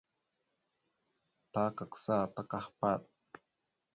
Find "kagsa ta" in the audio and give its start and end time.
1.77-2.41